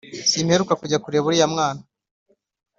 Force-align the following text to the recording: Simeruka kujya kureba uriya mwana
Simeruka 0.31 0.73
kujya 0.81 1.01
kureba 1.03 1.27
uriya 1.27 1.47
mwana 1.53 1.81